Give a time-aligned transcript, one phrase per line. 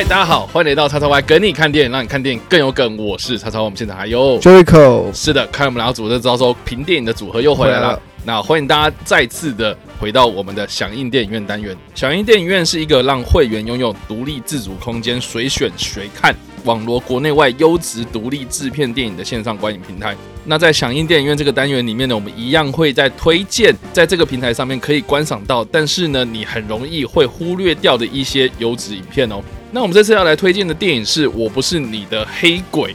[0.00, 2.96] 嗨，大家好，欢迎来到叉叉 Y 跟你看电影，让你看电影更有梗。
[2.96, 7.92] 我是叉叉 Y，我们现场还有 Joyco，是的，看我们两个组合就知道说评电影的组合又回来了。
[7.92, 11.76] 了那欢迎大家再次的回到我们的响应电影院单元。
[11.94, 20.16] 响应电影院是一个让会员拥有独立自主空间，随选随看，网罗国内外优质独立制片电影的线上观影平台。
[20.46, 29.42] 那在响应电影院这个单元里面呢，我们一样会在推荐在这个平台上面可以观赏到，但是呢，你很容易会忽略掉的一些优质影片哦。
[29.72, 32.92] 那我们这次要来推荐的电影是《我不是你的黑鬼》，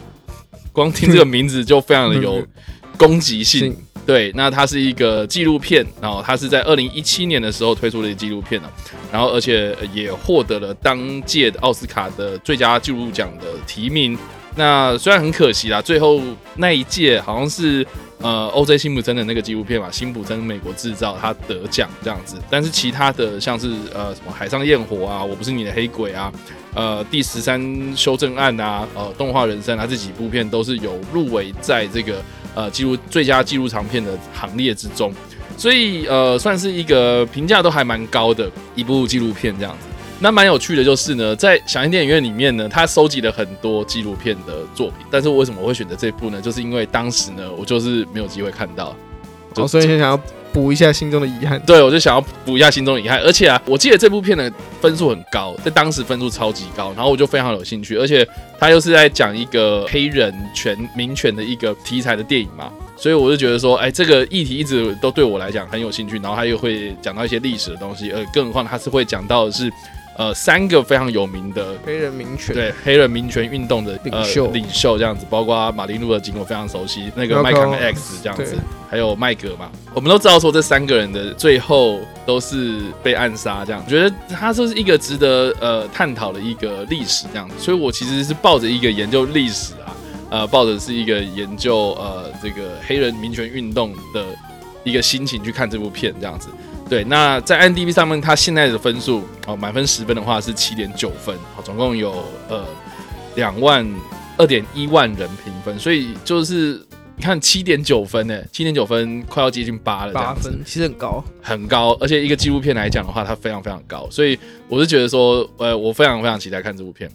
[0.73, 2.45] 光听这个名字就非常的有
[2.97, 3.75] 攻击性。
[4.05, 8.61] 对，那它是一个纪录片，然后它是在二零一七年的时候推出的纪录片，
[9.11, 14.15] 然后而且也获得了当届奥斯卡的最佳纪录奖的提名。
[14.55, 16.21] 那虽然很可惜啦，最后
[16.55, 17.85] 那一届好像是
[18.21, 18.77] 呃 O.J.
[18.77, 22.37] 辛普森的那个纪录片嘛，辛普森美国制造，他得奖这样子。
[22.49, 26.31] 但是其他的像是呃什么海上焰火啊，我不是你的黑鬼啊，
[26.73, 32.21] 呃第十三修正案啊，呃动画人生啊这几部片都是有入围在这个
[32.55, 35.13] 呃纪录最佳纪录长片的行列之中，
[35.57, 39.87] 所以呃算是一个评价都还蛮高的一部纪录片这样子。
[40.19, 45.05] 那蛮有趣的就是呢，在响应电影院里面呢，他收集了很多纪录片的作品。
[45.11, 46.41] 但是为什么我会选择这部呢？
[46.41, 48.95] 就是因为当时呢，我就是没有机会看到，
[49.55, 50.17] 哦，所以想要
[50.53, 51.61] 补一下心中的遗憾。
[51.65, 53.19] 对，我就想要补一下心中的遗憾。
[53.19, 54.49] 而且啊，我记得这部片的
[54.79, 57.97] 分数很高，在当时分数超级高，然后我就非常有兴趣。
[57.97, 58.25] 而且
[58.57, 66.17] 他又是在讲一个黑人权民权的一个题材的电影嘛，所以我就觉得说，哎，这个议题一直都对我来讲很有兴趣。
[66.19, 69.69] 然后他又会讲到一些历史的东西，而更何况他是会讲到的是。
[70.17, 78.55] 呃，三个非常有名的黑人民权，对黑人民权运动的领袖、呃、领袖这样子，包括马丁路德金，我非常熟悉，那个麦康 X 这样子，
[78.89, 89.91] 还有麦格嘛，我们都知道说这三个人的最后都是被暗杀这样，我觉得他就是一个值得呃探讨的一个历史这样子，所以我其实是抱着一个研究历史啊，
[90.29, 94.23] 呃，抱着是一个研究呃这个黑人民权运动的
[94.85, 96.47] 一个心情去看这部片这样子。
[96.87, 102.63] 对，那在 IMDb 上面，它现在的分数哦，满分十分的话是七点九分，哦，总共有呃
[103.35, 103.85] 两万
[104.37, 106.79] 二点一万人评分，所以就是
[107.15, 114.37] 你看七点九分呢，七点九分快要接近八了，八分其实很高，很高，而且一个纪录片来讲的话，它非常非常高，所以
[114.67, 117.09] 我是觉得说，呃，我非常非常期待看这部片，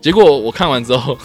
[0.00, 1.16] 结果我看完之后。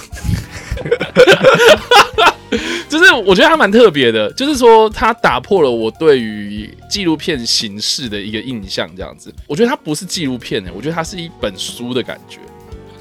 [2.89, 9.33] 就是我觉得它蛮特别的，就是说它打破了我对于纪录片形式的一个印象，这样子。
[9.45, 12.39] 我觉得它不是纪录片诶，我觉得它是一本书的感觉，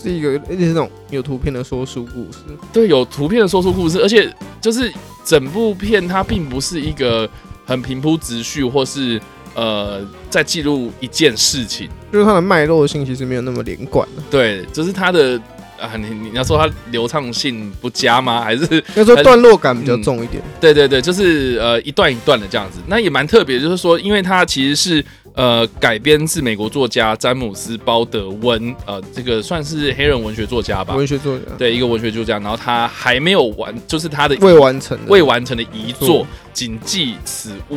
[0.03, 2.39] 是一个而且是那种有图片的说书故事。
[2.73, 4.93] 对，有图片的说书故事，而且就是
[5.25, 7.29] 整部片它并不是一个
[7.65, 9.21] 很平铺直叙，或是
[9.55, 14.07] 呃在记录一件事情，就是它的脉络性其实没有那么连贯。
[14.31, 15.41] 对，就是它的。
[15.81, 18.41] 啊，你你要说它流畅性不佳吗？
[18.43, 20.43] 还是 要说段落感比较重一点？
[20.45, 23.61] 嗯、对对对，就是呃一段一段的这样子，那也蛮特别。
[23.61, 25.05] 就是说，因为它其实是
[25.35, 30.95] 呃改编自美国作家詹姆斯·包德温，呃，这个算是黑人文学作家吧？
[30.95, 32.39] 文学作家，对，一个文学作家。
[32.39, 37.77] 然后他还没有完，就是他的未完成的未完成的遗作《谨记此屋》，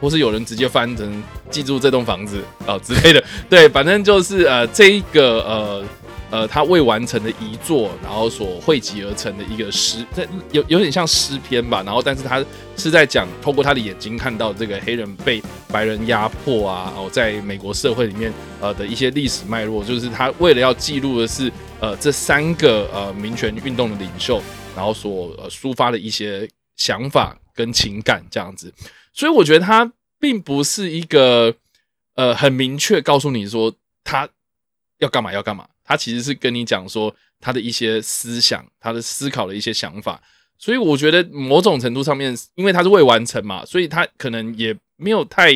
[0.00, 3.22] 或是有人直接翻成“记住这栋房子”啊、呃、之类的。
[3.48, 5.84] 对，反正就是呃这一个呃。
[6.30, 11.82] 呃，他未完成的遗作，然后所汇集而成的一个诗，这有有点像诗篇吧。
[11.82, 12.44] 然后，但是他
[12.76, 18.30] 是在讲，透过他的眼睛看到这个黑人被白人压迫啊，然后在美国社会里面
[18.60, 21.50] 呃的一些历史脉络，就是他为了要记录的是
[21.80, 24.42] 呃这三个呃民权运动的领袖，
[24.76, 26.46] 然后所呃抒发的一些
[26.76, 28.70] 想法跟情感这样子。
[29.14, 29.90] 所以我觉得他
[30.20, 31.54] 并不是一个
[32.16, 33.72] 呃很明确告诉你说
[34.04, 34.28] 他
[34.98, 35.66] 要干嘛要干嘛。
[35.88, 40.20] 他其实是跟你讲说他的一些思想，他的思考的一些想法，
[40.58, 45.50] 所以我觉得某种程度上面，因为他是未完成嘛，所以他可能也没有太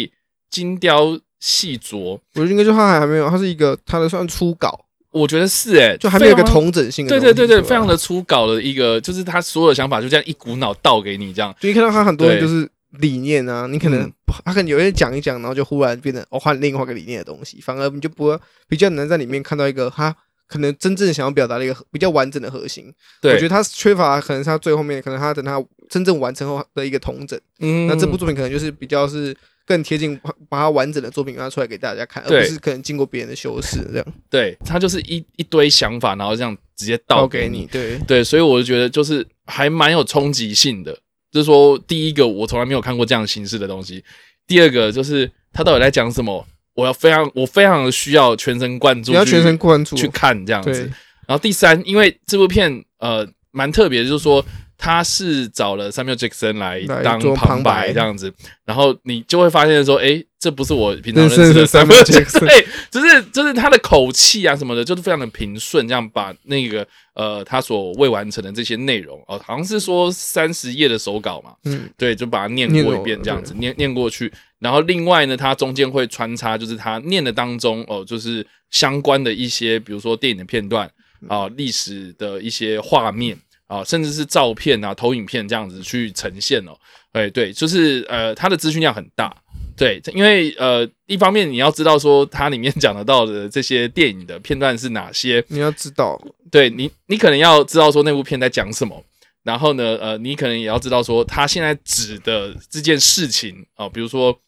[0.48, 2.18] 精雕细琢。
[2.34, 7.10] 我觉得应该就他还没有，他是一个他的算初稿，我觉得是哎、欸，就还没有一个统整性的。
[7.10, 11.54] 对对对对，非常的初稿的一个，就是他所有的想法就这样一股脑倒给你这样。
[11.60, 12.66] 就你看到他很多人就是
[12.98, 14.12] 理念啊，你可能、嗯、
[14.44, 20.14] 他可能有些讲一讲，然后就忽然变成哦换另外一个理念的东西，反而你就不会比较难在里面看到一个他。
[20.48, 22.92] 可能真正想要表达的一个比较完整的核心，
[23.22, 27.40] 对，我觉得他缺乏，可能是他最后面，可能他等他真正完成后的一个统整。
[27.60, 29.34] 嗯，那这部作品可能就是比较是
[29.66, 34.06] 更贴近把它完整的作品拿出来给大家看，而不是可能经过别人的修饰这样。
[34.28, 37.66] 对，他就是一一堆想法，然后这样直接倒给你。
[37.72, 40.94] 对对，所以我就觉得就是还蛮有冲击性的。
[41.32, 44.04] 就是说，第一个我从来没有看过这样形式的东西，
[44.46, 46.46] 第二个就是他到底在讲什么。
[46.74, 50.82] 我要非常，我非常的需要全神贯注，你要全神贯注去看这样子。
[51.26, 54.44] 然后第三，因为这部片呃蛮特别，就是说。
[54.82, 57.92] 他是找了 Samuel Jackson 来当旁白。
[57.92, 58.32] 这样子，
[58.64, 66.84] 然后你就会发现说，哎，这不是我平常认识的 Samuel Jackson， 对，就是就是他的口气啊什么的，就是非常的平顺，这样把那个
[67.14, 80.90] 呃他所未完成的这些内容哦，好像是说三十页的手稿嘛，嗯，对，就把它念过一遍这样子，念念过去，然后另外呢，他中间会穿插，就是他念的当中哦，就是相关的一些，比如说电影的片段
[81.28, 83.38] 啊，历史的一些画面。
[83.72, 86.72] 啊，甚至是照片啊、投影片这样子去呈现哦。
[87.12, 89.34] 哎，对，就是呃，它的资讯量很大。
[89.74, 96.20] 对，因为呃，一方面你要知道说它里面 讲得到的这些电影的片段是哪些，你要知道，
[96.50, 99.02] 对你，你可能要知道说那部片在讲什么。
[99.42, 104.38] 然后呢，呃，你可能也要知道说他现在指的这件事情啊，比如说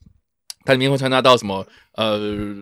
[0.67, 2.19] 它里面会穿插到什么呃，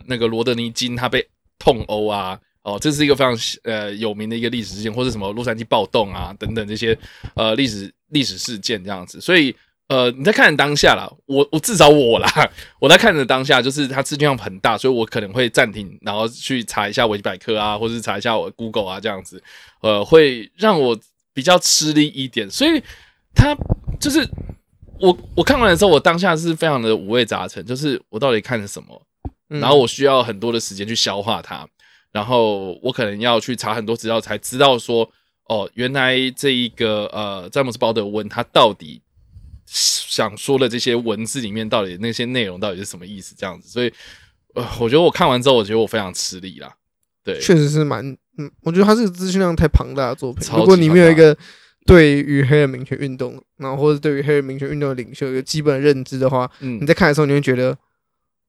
[0.07, 1.27] 那个罗德尼金他被
[1.59, 2.39] 痛殴啊。
[2.63, 6.97] 哦，这是一个非常呃有名的一个历史事件，或者什么洛杉矶暴动啊等等这些
[7.35, 9.21] 呃历史历史事件这样子。
[9.21, 9.53] 所以
[9.89, 12.29] 呃你在看的当下啦，我我至少我啦，
[12.79, 19.43] 我在看的当下就是它资讯量很大，所以我可能会暂停，然后去查一下维基百科啊，或者是查一下我 Google 啊这样子，
[19.81, 20.97] 呃会让我
[21.35, 22.49] 比较吃力一点。
[22.49, 22.81] 所以
[23.35, 23.57] 它
[23.99, 24.25] 就是
[25.01, 29.03] 我我看完的时候，我当下是非常的五味杂陈，就是我到底看了什么，
[29.49, 31.67] 然后我需要很多的时间去消化它。
[32.13, 35.11] 然后我可能要去查很多资料，才知道说，
[35.49, 39.01] 哦，原来这一个呃，詹姆斯·鲍德温他到底
[39.65, 43.35] 想说的这些文字里面，到底那些内容到底是什么意思？
[43.37, 43.91] 这样子，所以，
[44.55, 46.75] 呃，我觉得我看完之后，我觉得我非常吃力啦。
[47.25, 48.07] 对，确实是蛮，
[48.37, 50.47] 嗯，我觉得他这个资讯量太庞大的作品。
[50.55, 51.35] 如果你没有一个
[51.87, 57.75] 对于黑人民权运动，然后或者对于黑人民权运动的领袖有基本的认知的话，嗯，你在看的时候，你会觉得。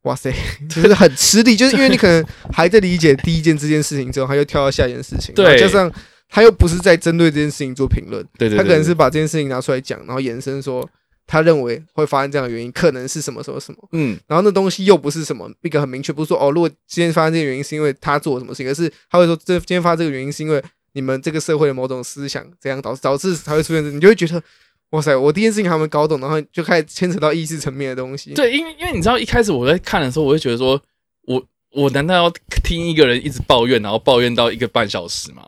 [0.04, 0.34] 哇塞，
[0.70, 5.92] 就是很吃力，就是因为你可能还在理解第一件这件事情之后，他又跳到下一件事情，对，加上
[6.30, 10.88] 他又不是在针对这件事情做评论，对，他可能是把这件事情拿出来讲，然后延伸说
[11.26, 20.62] 他认为会发生这样的原因可能是什么什么什么，嗯，然后那东西又不是什么一个很明确，不是说哦，如果今天发生这个原因是因为他做了什么事情，而是他会说这今天发生这个原因是因为
[20.92, 24.44] 你们这个社会的某种思想这样导致导致才会出现，你就会觉得。
[24.94, 25.16] 哇塞！
[25.16, 28.32] 我第一件事情还没搞懂，然后就开始牵扯到意识层面的东西。
[28.36, 30.80] 对，因为因为你知道，一开始我在看的时候，我就觉得说，
[31.26, 32.32] 我我难道要
[32.64, 35.48] 听一个人一直抱怨，然后抱怨到一个半小时吗？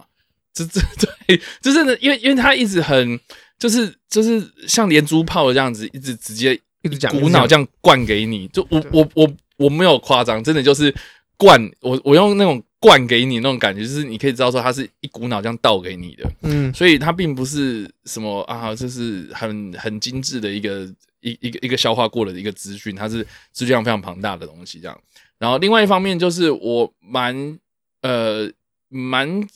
[0.51, 0.81] 这这
[1.27, 3.19] 对，就是呢，因为因为他一直很
[3.59, 8.47] 就是就是像连珠炮这样子，一直直接一直讲，无脑这样灌给你。
[8.47, 10.91] 就我我我我没有夸张，真的就是
[11.37, 12.63] 灌我我用那种。
[12.79, 20.85] 灌给你那种感觉，就是你可以知道说，它是一股脑这样倒给你的，嗯，所以它并不是什么啊，就是很很精致的一个
[21.21, 25.01] 一一个一个消化过的一个资讯，它是资讯量非常庞大的东西这样。
[25.39, 27.59] 然后另外一方面就是我蛮
[28.01, 28.49] 呃
[28.89, 29.47] 蛮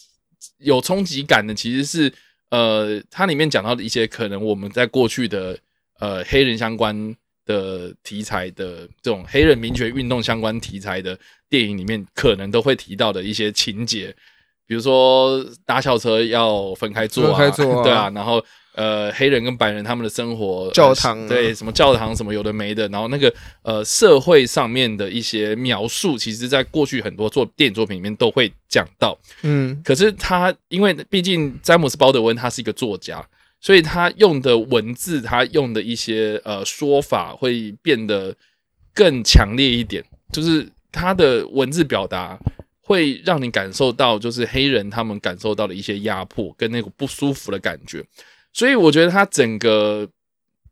[0.57, 2.11] 有冲击感的，其实是
[2.49, 5.57] 呃它里面讲到的一些可能我们在过去的
[5.99, 7.15] 呃黑人相关
[7.49, 11.17] 的题材的这种黑人民权运动相关题材的。
[11.51, 14.15] 电影里面可能都会提到的一些情节，
[14.67, 17.83] 比如说搭校车要分开坐啊，分开坐啊。
[17.83, 18.39] 对啊，然后
[18.75, 33.27] 呃，黑人跟白人他们的生活，教堂、啊、对什么教堂什么有的没的，然后那个呃社会上面的一些描述，其实在过去很多作电影作品里面都会讲到，嗯，可是他因为毕竟詹姆斯鲍德温他是一个作家，
[33.59, 38.35] 所以他用的文字，他用的一些呃说法会变得
[38.93, 40.69] 更强烈一点，就是。
[40.91, 42.35] 他的文字表达
[42.81, 48.03] 会让你感受到，就是黑人他们感受到的一些压迫跟那个不舒服的感觉，
[48.51, 50.09] 所以我觉得他整个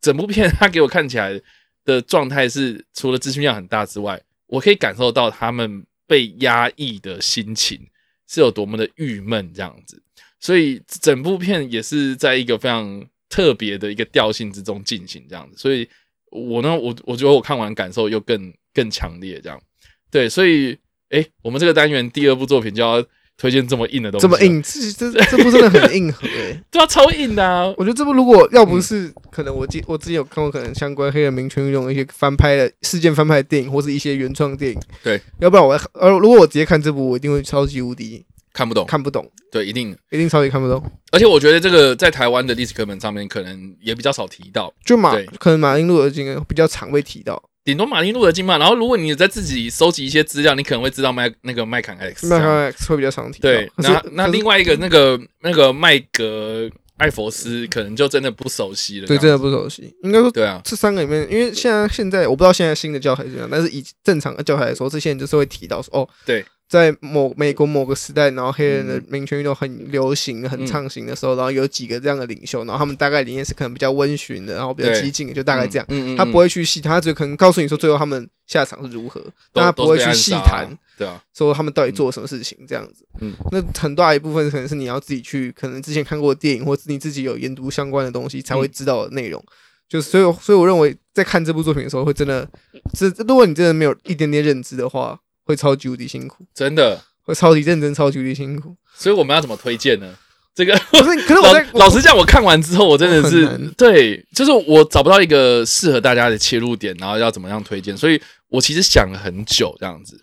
[0.02, 1.40] 整部片，他给我看起来
[1.86, 7.80] 的状态是，除了资讯量很大之外，我可以感受到他们被压抑的心情
[8.28, 10.02] 是有多么的郁闷这样子，
[10.40, 15.88] 所以整部片也是在一个非常特别的一个调性之中进行这样子，所以
[16.32, 19.60] 我呢，我我觉得我看完感受又更更强烈这样。
[20.10, 20.72] 对，所以，
[21.10, 23.04] 哎、欸，我们这个单元第二部作品就要
[23.38, 27.68] 推荐这么硬的东西，这么硬，这这这部真的很硬核、欸，哎，对啊，超硬的啊！
[27.78, 38.26] 我觉得这部如果要不是、嗯、可能我记我之前有看过可能相关黑人民权运动一些翻拍的事件翻拍的电影，或是一些原创电影，对，要不然我呃，如果我直接看这部，我一定会超级无敌
[38.58, 40.84] 看不懂，看不懂，对，一定一定超级看不懂。
[41.12, 47.40] 而且我觉得这个在台湾的历史课本上面可能也比较少提到，就马可能马丁路德金比较常被提到。
[47.64, 53.40] 顶多马丁路德金嘛，然后如果你在自己收集一些资料，你可能会知道麦那个麦坎 X，麦坎 X 会比较常提。
[53.42, 59.06] 对，那那另外一个那个那个麦格艾佛斯可能就真的不熟悉了。
[59.06, 59.94] 对，真的不熟悉。
[60.02, 75.88] 应该说，对啊，这三个里面，因为现在现在我不知道现在新的教材怎样，但是以正常的教材来说，这些人就是会提到说，哦，对，在某美国某个时代，然后黑人的民权运动很流行、很畅行的时候，然后有几个这样的领袖，然后他们大概理念是可能比较温驯的，然后比较激进的，就大概这样。
[76.18, 83.06] 他不会去细谈，他只可能告诉你说最后他们下场是如何，但他不会去细谈，对啊，说他们到底做了什么事情这样子。
[83.22, 89.42] 嗯，那很大一部分可能是你要自己去，可能之前看过电影，或者你自己有研读相关的东西才会知道的内容。
[89.88, 92.46] 就所以，所以我认为在看这部作品的时候，会真的，
[92.94, 97.02] 是如果你真的没有一点点认知的话，会超级无敌辛苦，真的。
[97.24, 100.08] 会超级认真，超级辛苦，所以我们要怎么推荐呢？
[100.56, 110.18] 这个可是，可是我在老，老实讲，我看完之后，我真的是对，就是我找不到一个适合大家的切入点，然后要怎么样推荐，所以我其实想了很久，这样子。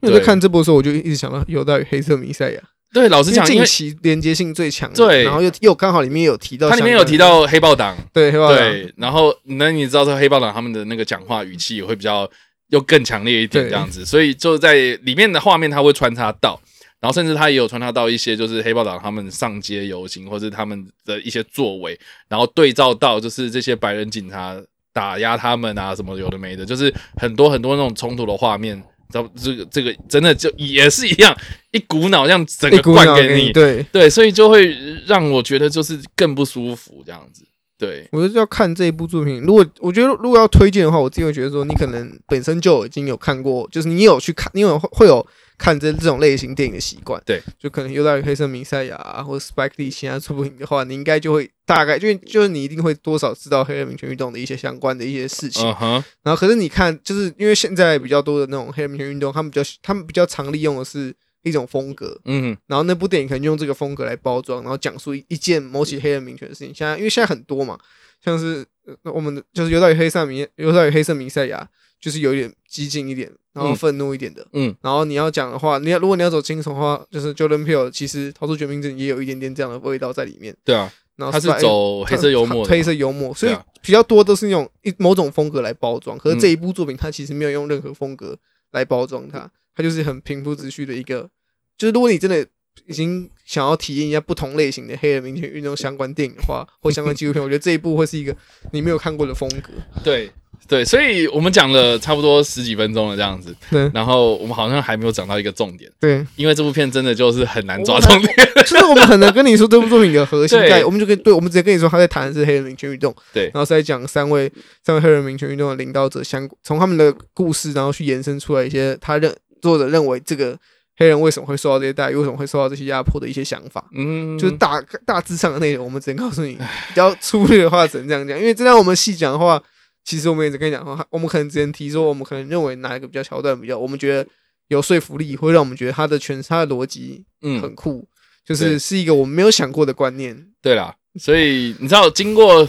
[0.00, 2.60] 我在看这部的时候，我就一直想到犹大与黑色弥赛亚。
[2.90, 12.26] 对，老实讲，近期连接性最强，对，然后又又刚好里面有提到，它里面有提到黑豹党，对，黑豹党，对，然后那你知道这黑豹党他们的那个讲话语气也会比较。
[12.70, 16.60] 又更强烈一点这样子，所以就在里面的画面，他会穿插到，
[17.00, 24.56] 然后甚至他也有穿插到一些就是黑豹党他们上街游行，或是他们的一些作为，然后对照到就是这些白人警察
[24.92, 31.36] 打压他们啊什么有的没的，就是很多很多那种冲突的画面，这这个这个真的就也是一样，
[31.70, 33.82] 一股脑这样整个灌给你，对。
[33.92, 37.44] 对，所以就会让我觉得就是更不舒服这样子。
[37.78, 39.42] 对，我觉得要看这一部作品。
[39.42, 45.26] 如果我觉得如果要推荐的话，我自己会觉得说，你可能本身就已经有看过，就是你有去看，你有会有
[45.58, 47.22] 看这这种类型电影的习惯。
[47.26, 55.62] 对，就可能又大于黑色弥赛亚啊，或者 Spike Lee 其他作品的话，你应该就会大概，就就是你一定会多少知道黑人民权运动的一些相关的一些事情。
[55.66, 56.04] Uh huh.
[56.22, 61.14] 然后，可是你看，就是因为现在比较多的那种黑人民权运动，他们比较他们比较常利用的是。
[61.46, 66.74] 一种风格，嗯，然后那部电影可能用这个风格来包装，然后讲述一件某起黑人民权的事情。
[66.74, 67.78] 现在因为现在很多嘛，
[68.24, 68.66] 像是
[69.04, 71.68] 我们的就是犹大与黑色弥犹大与黑色弥赛亚，
[72.00, 86.18] 就是有一点激进一点，然后愤怒一点的，嗯，然后你要讲的话，你要如果你要走惊悚的话，就是 Jordan Peele 其实逃出绝命镇也有一点点这样的味道在里面，对啊，然后他是走黑色幽默，黑色幽默，所以比较多都是用一某种风格来包装。
[86.18, 88.36] 可是这一部作品，它其实没有用任何风格
[88.72, 91.30] 来包装它，它就是很平铺直叙的一个。
[91.78, 92.46] 就是如果你真的
[92.86, 98.34] 已经想要体验一下不同类型的黑人民权运动相关电影的话， 或相关纪录片，我觉得这一部会是一个
[98.72, 99.70] 你没有看过的风格。
[100.04, 100.30] 对
[100.68, 103.90] 对，所以我们讲了差不多十几分钟了这样子，对。
[103.94, 108.34] 然后我们好像还没有讲到一个重点，对，因为这部片真的就是很难抓重点。
[108.66, 113.44] 就是我们很难跟你说这部作品的核心 在，对我们就可以对我们直接跟你说他在谈的是黑人民权运动，对。
[113.44, 114.50] 然后是在讲三位
[114.84, 120.58] 三位黑人民权运动的领导者相从他们的故事，然后去延伸出来一些他认作者认为这个。
[120.96, 122.14] 黑人为什么会受到这些待遇？
[122.14, 123.84] 为什么会受到这些压迫的一些想法？
[123.94, 126.54] 嗯，就是大大致上的内容，我们只能告诉你。
[126.54, 128.38] 比较粗略的话，只能这样讲。
[128.38, 129.62] 因为真的我们细讲的话，
[130.04, 134.26] 其实我们也只跟你讲的话，我们可能只能提说，我们可能认为哪一个比较桥段比较，我们觉得
[134.68, 138.08] 有说服力，会让我们觉得他的诠释、他的逻辑，嗯，很酷。
[138.44, 140.46] 就是是一个我们没有想过的观念。
[140.62, 142.66] 对啦，所以你知道，经过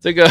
[0.00, 0.26] 这个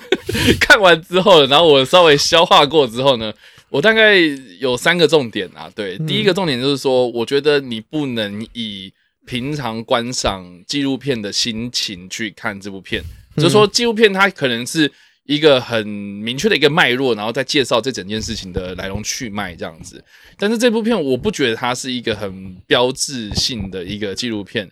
[0.58, 3.32] 看完之后，然后我稍微消化过之后呢？
[3.70, 4.16] 我大概
[4.58, 8.92] 有三个重点啊，对，第一个重点就是说，我觉得你不能以
[9.26, 13.02] 平常观赏纪录片的心情去看这部片，
[13.36, 14.90] 就是说纪录片它可能是
[15.24, 20.02] 一个很明确的一个脉络，然后再介绍这整件事情的来龙去脉这样子，
[20.38, 24.70] 但是这部片我不觉得它是一个很标志性的一个纪录片。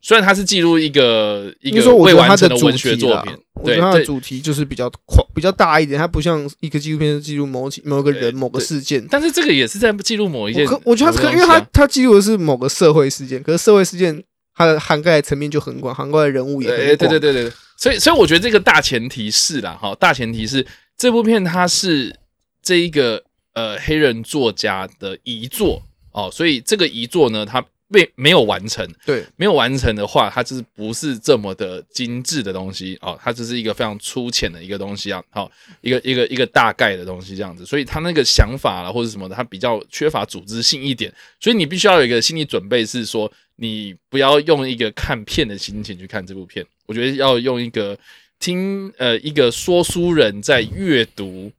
[0.00, 9.04] 虽然它是记录一个一个未完成的文学作品，我觉得它的主题就是比较宽、比较大一点，它不像一个纪录片是记录某某个人、某个事件。
[9.10, 10.66] 但是这个也是在记录某一件。
[10.66, 14.22] 我我觉得它可能，因为它它记录的是某个社会事件，可是社会事件
[14.54, 16.86] 它的涵盖层面就很广，涵盖的人物也很广。
[16.96, 22.14] 对对对对，所以所以我觉得这个大前提是啦，哈，大前提是这部片它是
[22.62, 23.22] 这一个
[23.54, 27.64] 呃黑人作家的遗作哦，所以这个遗作呢，它。
[27.92, 47.98] 没没有完成，对，没有完成的话，它就是不是这么的精致的东西哦，它只是一个非常粗浅的一个东西啊，好、哦，一个一个一个大概的东西这样子，所以他那个想法啦或者什么的，它比较缺乏组织性一点，所以你必须要有一个心理准备，是说你不要用一个看片的心情去看这部片，我觉得要用一个
[48.38, 51.52] 听呃一个说书人在阅读。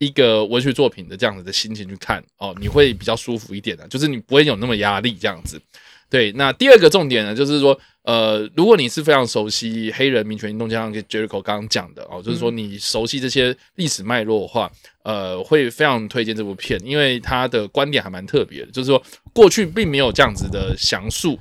[0.00, 5.60] 一个文学作品的这样子的心情去看哦，你会比较舒服一点的，就是你不会有那么压力这样子。
[6.08, 14.72] 对，那第二个重点呢，就是说，呃，如果你是非常熟悉黑人民权运动，就像 Jericho 刚刚讲的哦，就是说你熟悉这些历史脉络的话，
[15.04, 19.00] 呃，会非常推荐这部片，因为他的观点还蛮特别的，就是说
[19.34, 21.38] 过去并没有这样子的详述。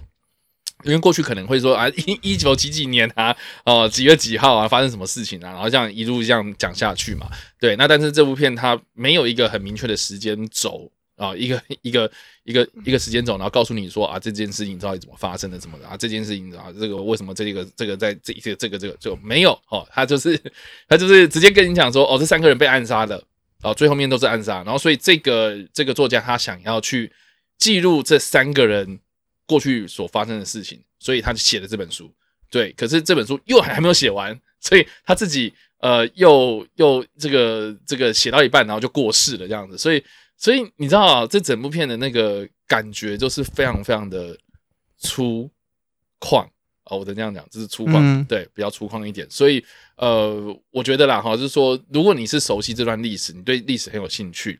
[0.84, 7.30] 因为过去可能会说啊，一一九几几年啊，哦、几月几号啊，发生什么事情啊，然后这样一路这样讲下去嘛。
[7.60, 12.10] 对，那但是这部片它没有一个很明确的时间轴啊，一个一个
[12.46, 15.98] 一个一个时间轴，然后告诉你说啊，这件事情到底怎么发生的，怎么的啊？
[15.98, 19.86] 这件事情啊，这个为什么这个这个在这这个这个这个就没有哦？
[19.92, 20.42] 他就是
[20.88, 23.22] 他就是直接跟你讲说，哦，这三个人被暗杀的，
[23.64, 24.64] 哦，最后面都是暗杀。
[24.64, 27.12] 然后所以这个这个作家他想要去
[27.58, 29.00] 记录这三个人
[29.50, 32.14] 过去所发生的事情，所以他就写了这本书。
[32.50, 40.04] 对，可是这本书又还还没有写完， 所以他自己呃又又这个这个写到一半，然后就过世了这样子，所以。
[40.42, 44.34] 所以你知道啊，这整部片的那个感觉就是非常非常的
[44.98, 45.52] 粗
[46.18, 46.48] 犷
[46.86, 49.30] 啊，我能这样讲，就是粗犷，嗯、对，比较粗犷一点。
[49.30, 49.62] 所以
[49.98, 54.58] 呃，我觉得啦哈，就是说，如果你是熟悉这段历史，你对历史很有兴趣，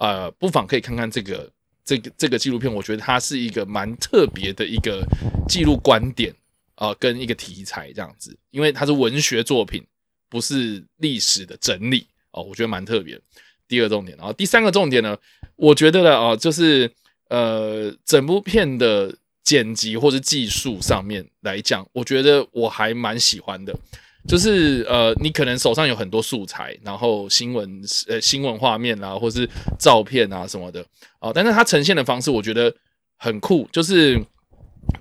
[0.00, 1.48] 呃，不妨可以看看这个
[1.90, 2.72] 这个这个纪录片。
[2.72, 5.04] 我觉得它是一个蛮特别的一个
[5.48, 6.32] 记录观点
[6.76, 9.84] 啊、跟一个题材这样子，因为它是文学作品，
[10.28, 13.20] 不是历史的整理哦、我觉得蛮特别。
[13.66, 15.18] 第二重点，然后第三个重点呢，
[15.56, 16.90] 我觉得呢，哦，就是
[17.28, 23.76] 呃，整部片的剪辑或是技术上面来讲，我觉得我还蛮喜欢的。
[24.28, 29.48] 就是呃，你可能手上有很多素材，然后新闻呃新闻画面啊，或是
[29.78, 30.84] 照片啊什么的
[31.20, 32.74] 哦，但是它呈现的方式我觉得
[33.18, 34.20] 很酷，就是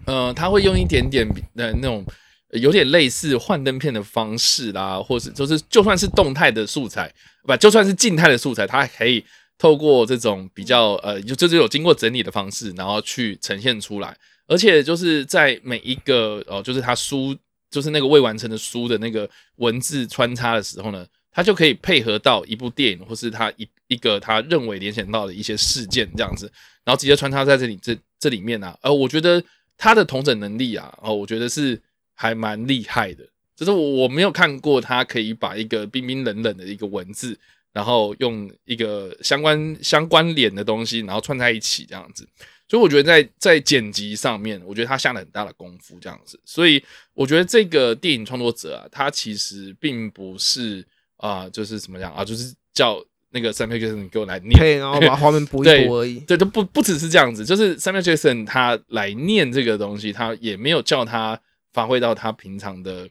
[0.06, 2.06] 呃，它会用一点点的那种
[2.52, 7.14] 有点类似幻灯片的方式啦，或是就是就算是动态的素材。
[7.44, 9.24] 不，就算是静态的素材，它还可以
[9.58, 14.16] 透过这种比较呃，就就是有经过整理的方式，然后去呈现出来。
[14.48, 17.36] 而且就是在每一个哦，就是他书，
[17.70, 26.52] 就是那个未完成的书的那个文字穿插的时候呢，他就可以配合到一部电影，或是他一一个他认为联想到的一些事件这样子，
[26.84, 28.78] 然后直接穿插在这里这这里面啊。
[28.82, 29.44] 呃，我觉得
[29.78, 31.80] 他的统整能力啊，哦，我觉得是
[32.16, 33.24] 还蛮厉害的。
[33.56, 37.38] 就是我我没有看过他可以把一个冰冰冷冷的一个文字，
[37.74, 42.28] 然后用一个相关相关联的东西，然后串在一起这样子。
[42.70, 46.40] 所以我觉得在在剪辑上面，我觉得他下了很大的功夫这样子。
[46.46, 46.82] 所以
[47.14, 50.86] 我觉得这个电影创作者啊，他其实并不是
[51.18, 56.20] 啊、呃，就是怎么样啊，就是叫那个 Samuel Jackson 给我来念，然后把画面补一补 而已。
[56.20, 61.42] 对，都不不只是这样子，就是 Samuel Jackson 他来念这个东西，他也没有叫他
[61.74, 63.10] 发挥到他平常的。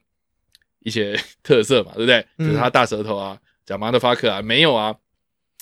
[0.80, 2.24] 一些 特色嘛，对不对？
[2.38, 4.94] 嗯、就是他大舌头啊，讲 motherfucker 啊，没有啊，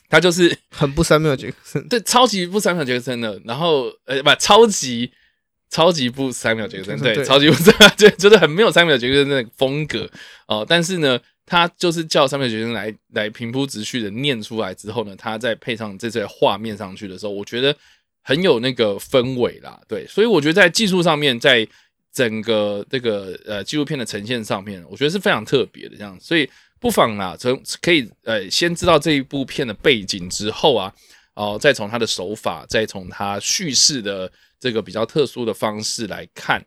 [0.09, 3.41] 他就是很不三秒杰克森，对，超级不三秒杰克森的。
[3.45, 5.11] 然后呃，不，超级
[5.71, 10.09] 超级不三秒杰克森，对，对超级不三秒，就就是很没有三秒杰克森那个风格
[10.47, 10.67] 哦、呃。
[10.69, 17.77] 但是呢，他就是叫三秒杰克森来来平铺直叙的念出来之后呢，他再配上这些画面上去的时候，我觉得
[18.23, 19.81] 很有那个氛围啦。
[19.89, 21.67] 对，所以我觉得在技术上面，在
[22.13, 30.93] 整个这个呃纪录片的呈现上面，我觉得是非常特别的这样，所以不妨啊，从可以呃先知道这一部片的背景之后啊，
[31.35, 36.65] 哦、再从它的手法，再从它叙事的这个比较特殊的方式来看，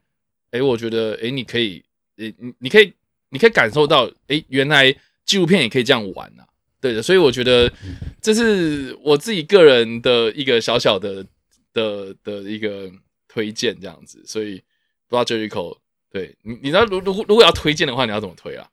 [0.52, 1.84] 哎，我觉得哎，你可以，
[2.16, 2.94] 你你可以，
[3.30, 4.96] 你可以感受到，哎，原来
[5.26, 6.48] 纪录片也可以这样玩啊，
[6.82, 7.72] 对的，所以我觉得
[8.22, 11.26] 这是我自己个人的一个小小的
[11.74, 12.92] 的的一个
[13.28, 14.62] 推荐这样子，所以。
[15.12, 15.76] 不知道 Jericho，
[16.12, 18.70] 对你，你知道如如如果要推荐的话，你要怎么推啊？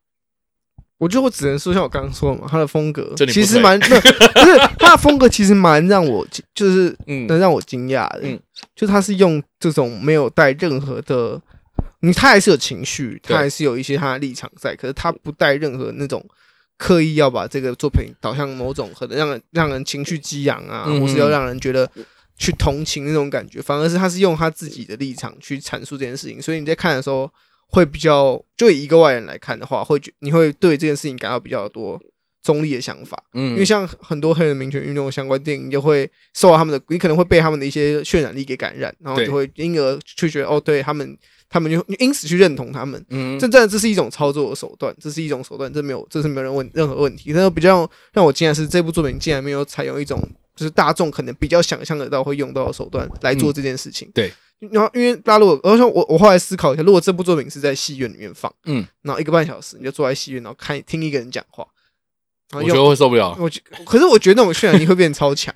[0.99, 4.01] 我觉得我只能说像我刚刚说的嘛，他的风格其实蛮， 不是
[4.79, 6.97] 他的风格其实蛮让我就是
[7.29, 8.41] 能让我惊讶的，嗯，
[8.75, 11.41] 就他是用这种没有带任何的，
[12.01, 16.25] 你他还是有情绪，他还是有一些他的立场在，可是他不带任何那种
[16.79, 21.91] 刻意要把这个作品导向某种可能让人让人情绪激昂啊，或是要让人觉得。
[22.39, 27.27] 去同情那种感觉，反而是他是用他自己的立场去阐述这件事情，所以你在看的时候
[27.69, 32.01] 会比较，就以一个外人来看的话，会觉你会对这件事情感到比较多
[32.43, 50.23] 中立的想法，嗯，因为像很多黑人民权运动相关电影，就会受到他们的，你可能会被他们的一些渲染力给感染，然后就会因而去觉得哦，对他们，他们就因此去认同他们，嗯，这真的这是一种操作的手段，这是一种手段，这没有，这是没有人问任何问题，但是比较让我惊讶是这部作品竟然没有采用一种。
[50.57, 54.09] 就是大众可能比较想象得到会用到的手段来做这件事情。
[54.09, 54.33] 嗯、对，
[54.73, 61.67] 然后因为大家如果，而且我我后来思考一下，如果这部作品是在戏院里面放，嗯，然后一个半小时你就坐在戏院，然后看听一个人讲话，
[62.55, 63.37] 我觉得会受不了。
[63.39, 65.55] 我觉，可是我觉得那种渲染力会变超强。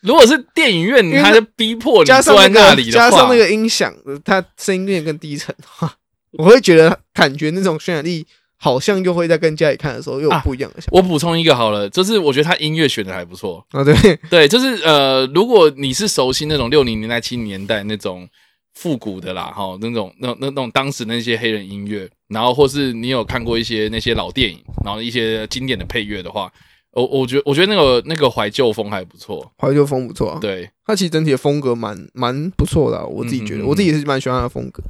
[0.00, 5.94] 如果是电影院，你还是逼迫你 加上那个加上那个音响，它声音变更低沉的话，
[6.32, 8.26] 我会觉得感觉那种渲染力。
[8.64, 10.92] 好像又会在跟家里看的时候又有不一样的想法。
[10.92, 13.82] 啊，我补充一个好了，就是我觉得他音乐选的还不错啊。
[13.82, 13.92] 对
[14.30, 18.28] 对，就是呃，如果你是熟悉那种六零年代、七零年代那种
[18.74, 26.48] 复古的啦，哈，那种那那那种当时那些黑人音乐，然后或是你有看过一些那些老电影，然后一些经典的配乐的话，
[26.92, 30.38] 我我觉得我觉得那个那个怀旧风还不错，怀旧风不错啊。
[30.40, 34.80] 对，它其实整体的风格蛮蛮不错的，我自己觉得，我自己也是蛮喜欢它的风格。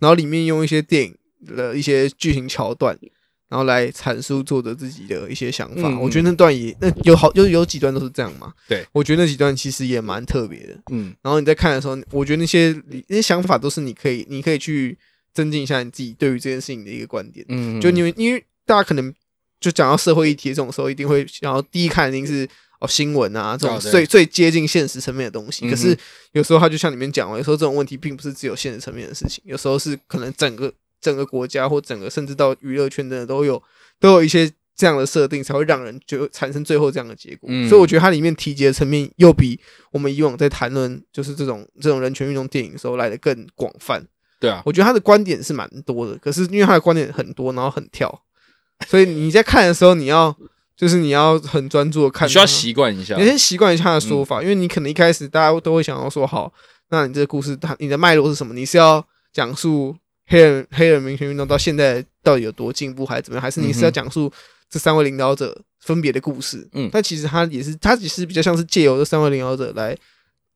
[0.00, 1.14] 然后里面用一些电影
[1.56, 2.98] 的一些剧情桥段，
[3.52, 5.86] 然后来阐述作者自己的一些想法。
[5.90, 8.50] 嗯、我觉得那段也那有好有有几段都是这样嘛。
[8.66, 10.74] 对，我觉得那几段其实也蛮特别的。
[10.90, 12.74] 嗯，然后你在看的时候，我觉得那些
[13.08, 14.96] 那些想法都是你可以你可以去
[15.34, 17.44] 增进一下你自己对于这件事情的一个观点。
[17.50, 19.12] 嗯，就因为因为大家可能
[19.60, 22.48] 就讲到社会议题这种时候，一定会想要第一看一定是
[22.80, 25.68] 哦新闻啊这种最最接近现实层面的东西。
[25.68, 25.94] 可是
[26.32, 30.72] 有时候他就像里面讲了，有时候这种问题并不是只有现实层面的事情，有时候是可能整个。
[31.02, 33.62] 整个国家或整个甚至到娱乐圈的都有
[34.00, 37.48] 都有一些这样的设定，才会让人就产生最后这样的结果。
[37.52, 39.60] 嗯、所以我觉得它里面提及的层面又比
[39.90, 44.06] 我们以往在谈论就是这种这种人权运动电影的时候来的更广泛。
[44.40, 48.22] 对啊，我觉得他的观点是蛮多的，可是因为他的观点很多，然后很跳，
[48.88, 50.34] 所以你在看的时候，你要
[50.76, 56.52] 就是你要很专注的看，需要习惯一下，你先习惯一下他的说法，嗯、因为你可能一开始大家都会想要说好，
[56.88, 58.52] 那你这个故事它你的脉络是什么？
[58.54, 59.94] 你是要讲述。
[60.26, 63.42] 黑人黑人民权运动到现在到底有多进步，还是怎么样？
[63.42, 64.32] 还是你是要讲述
[64.70, 66.66] 这三位领导者分别的故事？
[66.72, 69.96] 嗯，但其实他也是，他只是比较像是借由这三位领导者来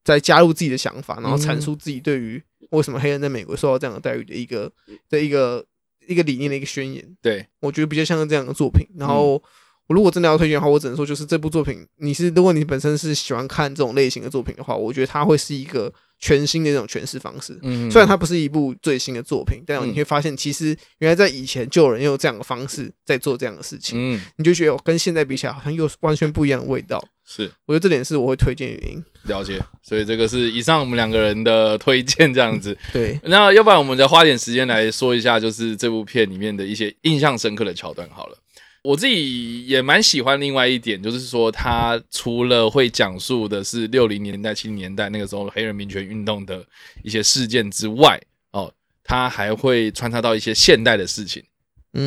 [0.05, 4.71] 再加入自己的想法，然后阐述自己对于为什么黑人在美国受到这样的待遇的一个
[5.11, 5.65] 的一个
[6.07, 7.05] 一个理念的一个宣言。
[7.21, 8.87] 对，我觉得比较像是这样的作品。
[8.97, 9.43] 然后
[9.89, 15.93] 我如果真的要推荐的话，我只能说就是这部作品，你是如果你本身是喜欢看这种类型的作品的话，我觉得它会是一个。
[16.19, 27.03] 全新的一种诠释方式，嗯，虽然它不是一部最新的作品，但你会发现，其实原来在以前就有人用这样的方式在做这样的事情，嗯，你就觉得跟现在比起来，好像又完全不一样的味道。
[27.29, 29.05] 是，我觉得这点是我会推荐的原因。
[29.25, 32.77] 了解，所以这个是以上我们两个人的推荐，这样子。
[32.93, 38.39] 对，那要不然我们再花点时间来说一下，就是这部片里面的一些印象深刻的桥段好了。
[38.87, 46.65] 我自己也蛮喜欢另外一点，就是说他除了会讲述的是六零年代、七零年代那个时候黑人民权运动的
[47.03, 48.17] 一些事件之外，
[48.53, 48.73] 哦，
[49.03, 51.43] 他还会穿插到一些现代的事情，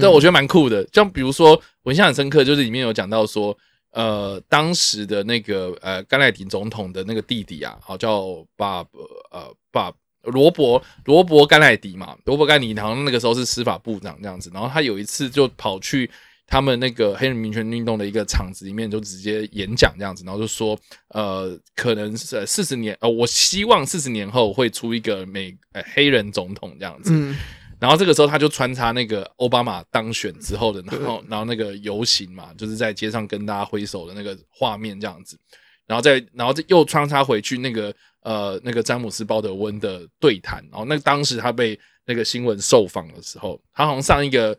[0.01, 0.87] 但我觉得蛮酷的。
[0.93, 3.57] 像比如说，我印象很深刻，就是里面有讲到说，
[3.91, 8.23] 呃，当时的那个呃甘乃迪总统的那个弟弟啊，好叫
[8.55, 8.85] 巴
[9.31, 9.91] 呃巴
[10.23, 16.09] 罗伯罗伯甘乃迪嘛，罗伯甘乃迪好像那个时候是司法部长这样子，然后他有一次就跑去。
[16.49, 20.77] 他们那个黑人民权运动的一个场子里面，就直接演讲这样子，然后就说，
[21.09, 27.11] 呃，可能是四十年，呃，我希望四十年后会出一个美呃黑人总统这样子。
[27.13, 27.37] 嗯。
[27.79, 35.39] 然后这个时候他就穿插那个奥巴马当选之后的，然后然后那个游行嘛，就是在街上跟大家挥手的那个画面这样子，
[35.85, 44.57] 然后再然后再又穿插回去那个呃那个詹姆斯鲍德温的对谈，然后那当时他被那个新闻受访的时候，他好像上一个。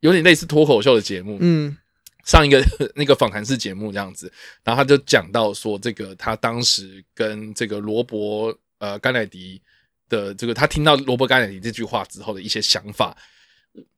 [0.00, 1.76] 有点类似脱口秀的节目，嗯，
[2.24, 2.62] 上一个
[2.96, 4.32] 那个访谈式节目这样子，
[4.64, 9.60] 然后他就讲到说，这个他当时跟这个罗伯呃甘乃迪
[10.08, 13.16] 的这个，他听到罗伯甘乃迪这句话之后的一些想法，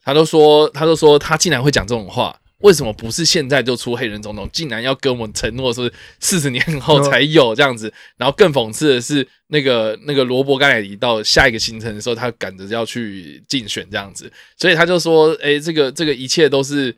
[0.03, 2.39] 他都说，他都说他竟然会讲这种话。
[2.63, 4.49] 为什么不是现在就出黑人总统？
[4.53, 7.93] 竟然要跟我们承诺说四十年后才有这样子？
[8.17, 16.95] 然后更讽刺的是，那个那个罗伯甘乃迪到下一个行程的时候，他赶着要去竞选这样子，所以他就说：“哎，这个这个一切都是……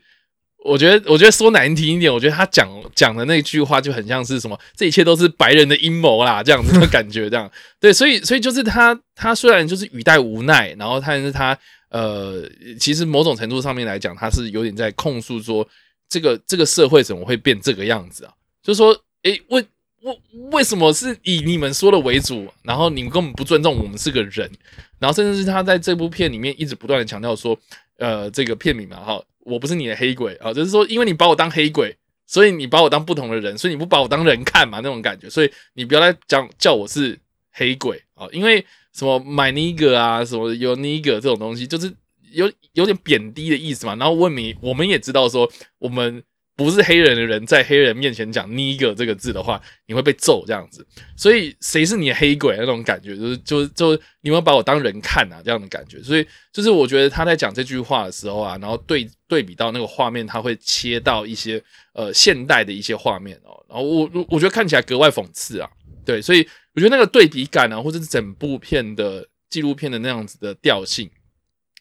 [0.63, 4.59] 我觉得，我觉得说难听一点，我觉得他讲讲的那句话就很像是什么？
[4.75, 7.91] 这一切都是白人的阴谋啦，这样子的感觉，这样对。
[7.91, 11.57] 所以，所以就是他，他虽然就是语带无奈，然后但是他。”
[11.89, 15.65] 呃，其实某种程度上面来讲，他是有点在控诉说，
[16.09, 18.33] 这个这个社会怎么会变这个样子啊？
[18.61, 18.91] 就是说，
[19.23, 19.65] 诶，为
[20.01, 20.19] 为
[20.51, 24.51] 为什么是以你们说的为主，然后你们根本不尊重我们是个人，
[24.99, 27.57] 然后甚至是他在这部片里面一直不断的强调说，
[27.97, 31.95] 呃，这个片名嘛，哈，我不是你的黑鬼啊，就是说，因为你把我当黑鬼，
[32.25, 37.17] 所以你把我当不同的人，所以你不把我当人看嘛，那种感觉，所以你不要来讲叫我是
[37.51, 38.65] 黑鬼啊，因为。
[38.95, 41.93] 什么 my nigger 啊，什么有 nigger 这种东西，就是
[42.31, 43.93] 有有点贬低的意思嘛。
[43.95, 46.23] 然后问你，我们也知道说，我们
[46.55, 50.87] 不是黑人的人，在黑人面前讲 nigger 这个字的话，你会被揍这样子。
[51.17, 56.01] 所以谁是你黑鬼那种感觉，就是就就你们把我当人看啊这样的感觉。
[56.01, 65.69] 所以就是我觉得他在讲这句话的时候啊，然后对对比到那个画面，他会切到一些呃现代的一些画面哦，然后我我觉得看起来格外讽刺啊。
[66.05, 71.09] 对，所以我觉得那个对比感啊，或者是整部片的纪录片的那样子的调性，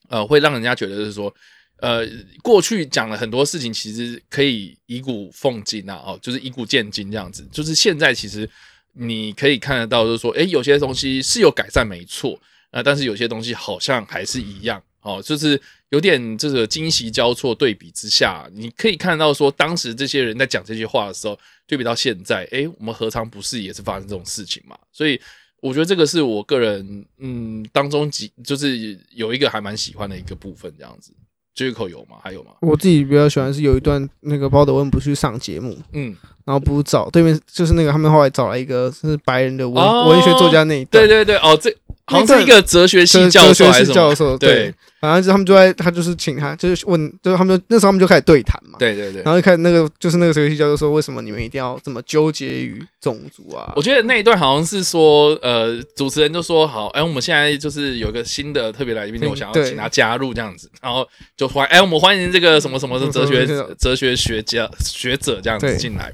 [0.08, 1.34] 呃，会让人家觉得就是说，
[1.78, 2.06] 呃，
[2.42, 7.44] 过去讲了很多事情，其实可以以古讽今啊，哦，就是以古鉴今这样子。
[7.50, 8.48] 就是现在其实
[8.92, 24.76] 你可以看得到，就是说，诶，有些东西是有改善没错，啊，但是有些东西好像还是一样哦，就是有点这个惊喜交错对比之下，你可以看到说，当时这些人在讲这些话的时候，对比到现在，诶，我们何尝不是也是发生这种事情嘛？
[24.90, 25.20] 所以
[25.60, 31.12] 我觉得这个是我个人嗯当中几就是有一个还蛮喜欢的一个部分，这样子。
[31.54, 32.16] 这一口有吗？
[32.20, 32.50] 还有吗？
[32.62, 36.12] 我自己比较喜欢是有一段那个鲍德温不去上节目，嗯，
[36.44, 41.72] 然后不找对面就是那个他们后来找来一个是白人的文、哦、文学作家那一段，对对对，哦，这
[42.06, 44.36] 好像是一个哲学系教授还是教授？
[44.36, 44.74] 对。
[45.04, 48.78] 反正就他们就在，他就是请他，就是问，就是他们就那时候他们就开始对谈嘛。
[48.78, 49.22] 对对对。
[49.22, 53.72] 然后就开始那个就是那个哲学教授说，为什么你们一定要这么纠结于种族啊？
[53.76, 63.46] 我觉得那一段好像是说，呃，主持人就说好，哎，我们现在就是有一个新的特别来宾，我想要请他加入这样子，然后就欢，哎，我们欢迎这个什么什么的哲学
[63.78, 66.12] 哲学学家学者这样子进来。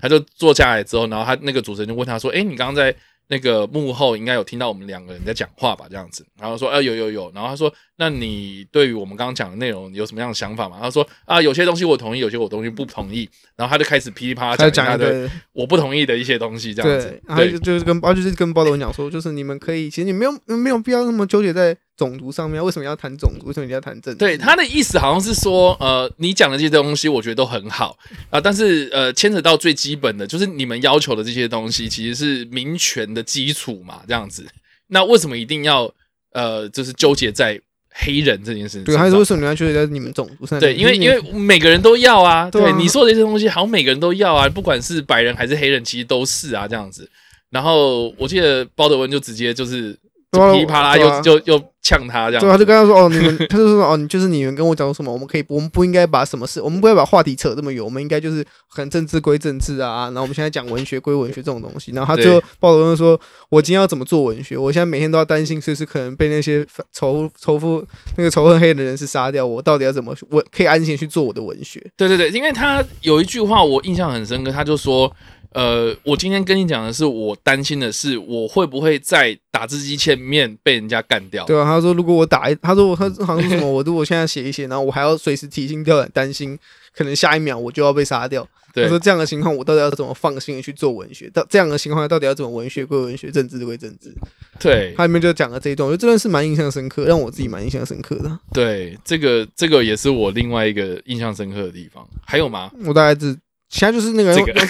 [0.00, 2.94] 他就坐下来之后，然后他那个主持人就问他说，哎，你刚刚在。
[3.32, 10.76] 那个幕后应该有听到我们两个人在讲话吧，这样子，然后说，呃，有有有，然后他说，那你对于我们刚刚讲的内容有什么样的想法吗？
[10.82, 21.74] 他说，啊，有些东西我同意，有些我东西不同意，然后他就开始噼里啪啦讲一大堆我不同意的一些东西，这样子，对，然后就就是跟，啊，就是跟包德文讲说，就是你们可以，其实你没有没有必要那么纠结在。
[22.02, 23.46] 种族上面为什么要谈种族？
[23.46, 24.18] 为什么你要谈政治？
[24.18, 27.96] 对，他的意思好像是说，呃，你讲的这些东西，我觉得都很好
[28.28, 34.44] 啊，但是呃，牵扯到最基本的就是你们要求的这些东西，其实是民权的基础嘛，这样子。
[34.88, 35.88] 那为什么一定要
[36.32, 37.60] 呃，就是纠结在
[37.90, 38.84] 黑人这件事情？
[38.84, 40.58] 对，还是为什么你要纠结在你们种族上？
[40.58, 42.50] 对，因为因为每个人都要啊。
[42.50, 47.08] 对，你说的这些东西，好像每个人都要啊，不管是白人还是黑人，其实都是啊，这样子。
[47.50, 49.96] 然后我记得鲍德温就直接就是。
[50.32, 60.04] 噼里啪啦又，又又又呛他这样，对，他就跟他说：“哦，你们， 他就说哦，你就是你们跟我讲什么，我们可以，我们不应该把什么事，我们不要把话题扯这么远，我们应该就是很政治归政治啊。
[60.04, 61.92] 然后我们现在讲文学归文学这种东西。
[61.92, 64.56] 然后他就鲍德温说：我今天要怎么做文学？
[64.56, 67.84] 我现在每天都要担心随时可能被那些仇仇富
[68.16, 69.44] 那个仇恨黑的人士杀掉。
[69.44, 71.78] 我到底要怎么我可以安心去做我的文学？
[71.94, 75.14] 对对对，因为他有一句话我印象很深刻，他就说。”
[75.54, 81.44] 呃，我今天跟你讲的是，我担心的是，我会不会在打字机前面被人家干掉？
[81.44, 86.58] 对啊，他说如果我打一，他说我他好像是什么，我如果现在写一写，然后我还要随时提心吊胆，担心
[86.96, 88.46] 可能下一秒我就要被杀掉。
[88.74, 91.28] 对他说这样的情况，我到底要怎么放心的去做文学？
[91.28, 94.14] 到这样的情况下，到底要怎么文学归文学，政治归政治？
[94.58, 98.38] 对，他里面就讲了这一段，我觉得这段是蛮印象深刻，让我自己蛮印象深刻的。
[98.54, 102.02] 对，这个这个也是我另外一个印象深刻的地方。
[102.24, 102.70] 还有吗？
[102.86, 103.36] 我大概是。
[103.74, 104.52] 其他就是那个，这个，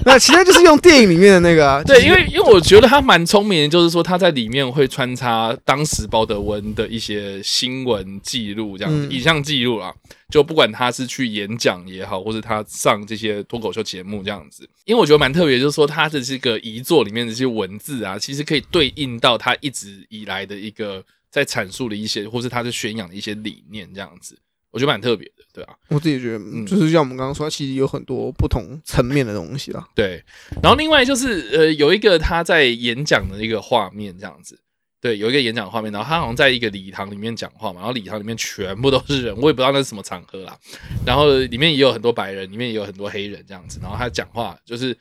[0.06, 1.82] 那其他就是用电影里面的那个啊。
[1.86, 9.92] 对，因为因为我觉得他蛮聪明的，就是说他在里面会穿插当时鲍德温的一些新闻记录，这样子影像记录啊。
[10.30, 24.38] 就不管他是去演讲也好，或者他上这些脱口秀节目这样子，因为我觉得蛮特别，就是说他的这个遗作里面的这些文字啊，其实可以对应到他一直以来的一个在阐述的一些，或是他在宣扬的一些理念这样子。
[24.70, 29.84] 我觉得蛮特别的，对啊，我自己觉得，就是像我们刚刚说，其实有很多不同层面的东西啦。
[29.96, 30.22] 对，
[30.62, 34.56] 然后另外就是，呃，有一个他在演讲的一个画面，这样子，
[35.00, 40.56] 对，有一个演讲画面，然后他好像在一个礼堂里面讲话嘛，然后礼堂里面全部都是人，我也不知道那是什么场合啦。
[41.04, 44.96] 然后里面也有很多白人，里面也有很多黑人这样子，然后他讲话就是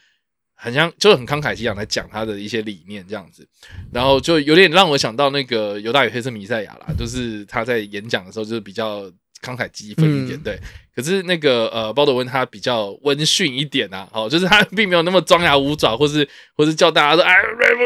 [0.56, 3.48] 很像，就是很慷慨激昂来讲他的一些理念这样子，
[3.94, 9.12] 然后就有点让我想到那个犹大与黑色弥赛亚啦，就是他在演讲的时候就是比较。
[9.42, 10.60] 慷慨激愤一点，嗯、对。
[10.96, 17.34] 可是那个呃，鲍德温他比较温驯一点啊，哦，就是他并没有那么张牙舞爪，或是或是叫大家说哎，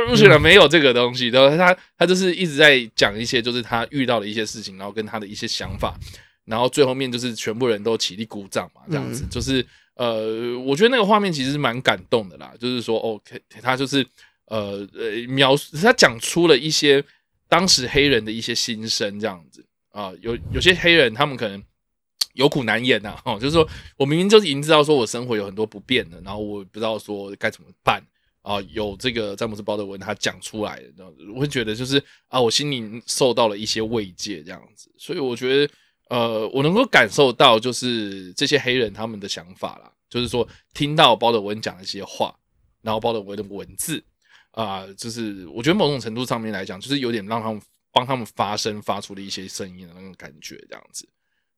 [0.10, 1.28] 不行了，没有这个东西。
[1.28, 5.96] 然后他他就是一直在讲一些，就是他遇到的一些事情，然后跟他的一些想法，
[6.46, 9.24] 然后最后面就是全部人都起立鼓掌嘛，这样子。
[9.24, 9.64] 嗯、就是
[9.94, 12.52] 呃，我觉得那个画面其实是蛮感动的啦。
[12.60, 14.04] 就是说，OK，他就是
[14.46, 17.04] 呃呃描述他讲出了一些
[17.48, 19.64] 当时黑人的一些心声，这样子。
[19.94, 21.64] 啊，有有些黑人，他们可能
[22.34, 28.04] 有苦难言呐，哦，就是说我明明就是已经知道说我生活有很多不便的，然后我不知道说该怎么办
[28.42, 28.60] 啊。
[28.72, 34.92] 有这个詹姆斯鲍德温他讲出来的，我会觉得就是啊，我心里受到了一些慰藉这样子。
[34.98, 35.74] 所以我觉得，
[36.10, 42.36] 呃，我能够感受到就是这些黑人他们的想法啦，就是说听到鲍德温讲一些话，
[42.82, 44.04] 然后鲍德温的文字
[44.50, 47.62] 啊，就是我觉得某种程度上面来讲，就是有点让他们。
[47.94, 51.08] 帮他们发声，发出了一些声音的那种感觉，这样子，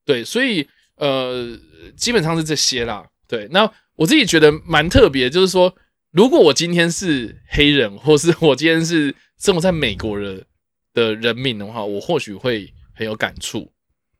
[0.04, 0.68] 对，所以
[0.98, 1.58] 呃，
[1.96, 3.08] 基本上是这些啦。
[3.28, 5.74] 对，那我自己觉得蛮特别，就是说，
[6.12, 10.46] 如果我今天是黑人，或是我今天是生活在美国的
[10.94, 13.72] 的人民的话，我或许会很有感触，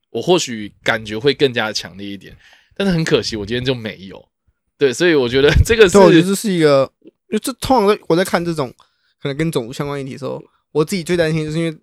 [0.10, 2.36] 我或许感觉会更加强烈一点。
[2.76, 4.28] 但是很可惜，我今天就没有。
[4.78, 6.92] 对，所以我觉得这个是，我觉得是一个，
[7.30, 8.74] 就这通常我在看这种
[9.22, 11.78] 可能跟种族相关议题的时候，我自己最担心就是因为。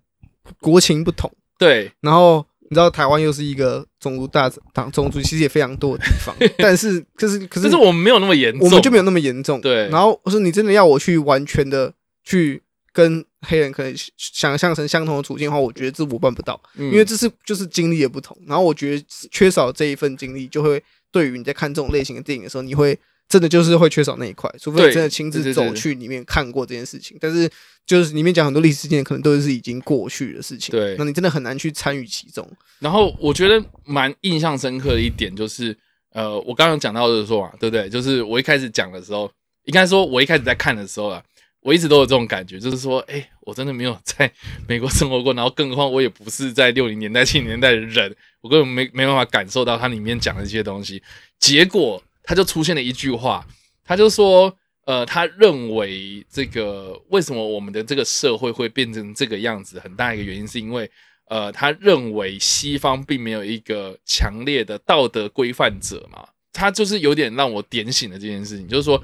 [0.59, 9.61] 国情不同，对，然后你知道台湾又是一个种族大党，种族其实也非常多的地方， 但是可是可是，可是我们没有那么严重，我们就没有那么严重。
[9.61, 18.37] 对，然后我说你真的要我去完全的去跟黑人可能想象成相同的处境的话，我觉得这我办不到，嗯、因为这是就是经历的不同。
[18.45, 22.97] 然后我觉得缺少这一份经历，就会对于你在看这种类型的电影的时候，你会。
[23.29, 27.17] 真的就是会缺少那一块，除非你真的亲自走去里面看过这件事情。
[27.19, 27.49] 但是
[27.85, 30.71] 就是里面讲很多历史事件，可能都是已经过去的事情。
[30.71, 32.47] 对，那你真的很难去参与其中。
[32.79, 35.75] 然后我觉得蛮印象深刻的一点就是，
[36.11, 37.89] 呃，我刚刚讲到的说嘛，对不对？
[37.89, 39.31] 就是我一开始讲的时候，
[39.63, 41.23] 应该说我一开始在看的时候啊，
[41.61, 44.31] 我一直都有这种感觉，就是说，哎，我真的没有在
[44.67, 51.01] 美国生活过，然后更何况我也不是在六零年代、七零年代的人，我根本没没办法感受到它里面讲的一些东西。
[51.39, 52.03] 结果。
[52.23, 53.45] 他就出现了一句话，
[53.83, 60.89] 他就说，呃，他认为这个为什么我们的这个社会会变成这个样子，很大一个原因是因为，
[61.25, 69.03] 呃，他认为西方并没有一个强烈的道德规范者嘛，他就是有点让我点醒了这件事情，就是说，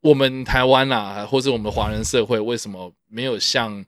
[0.00, 3.84] 我们台湾啊，或者我们华人社会为什么没有像，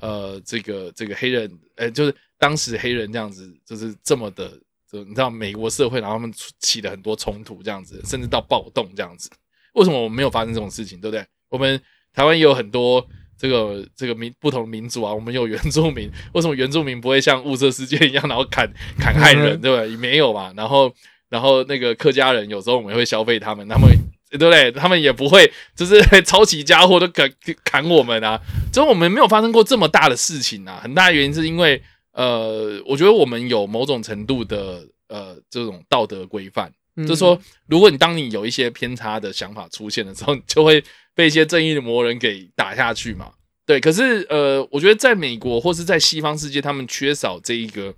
[0.00, 4.58] 呃，这个这个黑人，呃，就是当时黑人这样子，就是这么的。
[5.04, 9.30] 你知道美国社会，然后他们起了很多冲突，这样子，甚至到暴动这样子。
[9.74, 11.24] 为什么我们没有发生这种事情，对不对？
[11.50, 11.80] 我们
[12.14, 13.06] 台湾也有很多
[13.38, 18.66] 这个这个民不同民族啊，我们有原住民，为什么原住民不会像雾社事件一样，然后砍
[18.98, 19.96] 砍害人，对不对？
[19.96, 20.52] 没有嘛。
[20.56, 20.90] 然后
[21.28, 23.88] 然后那个客家人，有时候我们也会消费他们，他们
[24.30, 24.72] 对不对？
[24.72, 27.30] 他们也不会就是 抄起家伙都砍
[27.64, 28.40] 砍我们啊。
[28.72, 30.80] 所以我们没有发生过这么大的事情啊。
[30.82, 31.82] 很大的原因是因为。
[32.16, 40.82] 呃，我觉得我们有某种程度的呃这种道德规范，嗯、就是说，如果你当你有一些偏差的想法出现的时候，你就会
[41.14, 43.32] 被一些正义的魔人给打下去嘛。
[43.66, 47.94] 对，可是呃，我觉得在美国或是在西方世界，他们缺少这一个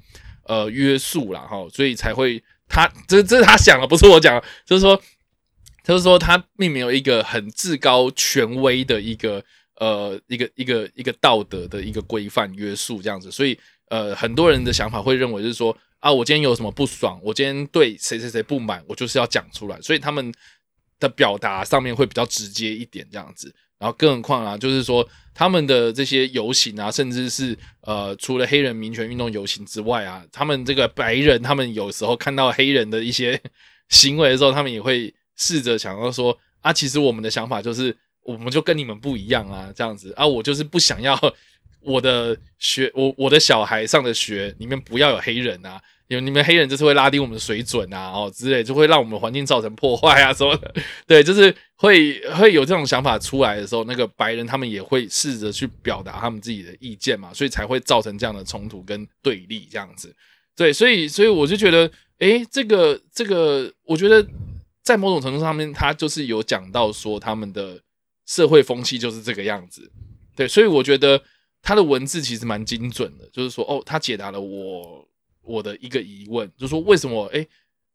[0.49, 1.43] 呃约束啦。
[1.43, 5.01] 哈，所以才会他这这是他想的，不是我讲，就是说，
[5.85, 9.45] 就是说他并没有一个很至高权威的一个
[9.77, 13.57] 呃一个一个一个道德的一个规范约束这样子，所以。
[13.91, 20.33] 呃，很多人的想法会认为就是说啊，我今天有什么不爽，我今天对谁谁谁不满，我就是要讲出来，所以他们
[21.01, 23.55] 的表达上面会比较直接一点这样子。
[23.79, 33.41] 然后更何况啊，就是说他们的这些游行啊，甚至是呃，除了黑人民权运动游行之外啊，他们这个白人，他们有时候看到黑人的一些
[33.89, 37.97] 行为的时候，他们也会试着想要说啊，其实我们的想法就是，
[38.33, 41.19] 我们就跟你们不一样啊，这样子啊，我就是不想要。
[41.81, 50.75] 我的学，我我的小孩上的学里面不要有黑人啊，因为你们黑人就是会拉低我们的水准啊，哦之类，就会让我们环境造成破坏啊什么的。
[51.07, 60.13] 对，就是会会有这种想法出来的时候，那个白人他们也会试着去表达他们自己的意见嘛，所以才会造成这样的冲突跟对立这样子。
[60.57, 61.89] 对，所以所以我就觉得，
[62.19, 64.27] 诶，这个这个，我觉得
[64.83, 67.81] 在某种程度上面，他就是有讲到说他们的
[68.29, 69.91] 社会风气就是这个样子。
[70.37, 71.21] 对，所以我觉得。
[71.61, 75.07] 他的文字其实蛮精准的，就是说，哦，他解答了我
[75.43, 77.47] 我的一个疑问，就是说为什么，诶，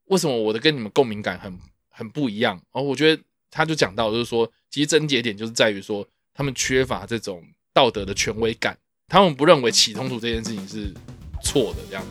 [0.07, 1.57] 为什么我的跟你们共鸣感很
[1.89, 2.61] 很不一样？
[2.73, 7.41] 哦，我觉得他就讲到，就是说，其实症结点就是在于说，他们缺乏这种
[7.73, 10.93] 道德的权威感，他们不认为起冲突这件事情是
[11.41, 12.05] 错的，这样，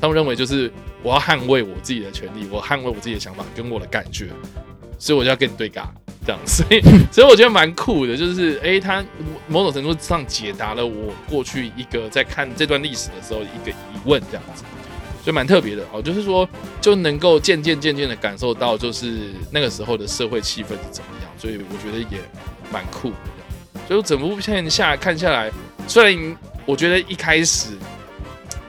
[0.00, 0.70] 他们认为就是
[1.04, 4.32] 我要捍卫我自己的权利，我捍卫我自己的想法跟我的感觉，
[4.98, 5.88] 所以我就要跟你对尬。
[6.28, 9.02] 这样，所以所以我觉得蛮酷的，就是诶，他
[9.46, 14.62] 某种程度上解答了我过去一个在看这段历史的时候一个疑问，这样子，
[15.24, 16.02] 所以蛮特别的哦。
[16.02, 16.46] 就是说，
[16.82, 22.20] 就能够渐渐渐渐的感受到，就是那个时候的社会气氛是怎么样，所以我觉得也
[22.70, 23.16] 蛮酷的。
[23.88, 25.50] 所以整部片下看下来，
[25.86, 26.36] 虽然
[26.66, 27.68] 我觉得一开始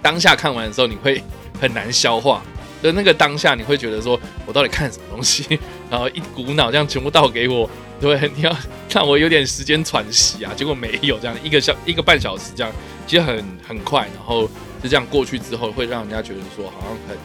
[0.01, 1.21] 当下看完的时候你会
[1.59, 2.41] 很难消化。
[2.81, 5.59] 的那个当下，你会觉得说，我到底看什么东西？
[5.89, 7.69] 然后一股脑这样全部倒给我，
[7.99, 8.55] 对，你要
[8.89, 10.51] 让我有点时间喘息啊。
[10.55, 12.71] 结果没有这样一个小一个半小时这样，
[13.07, 14.43] 其实很很快，然后
[14.81, 17.17] 就这样过去之后，会让人家觉得说好像很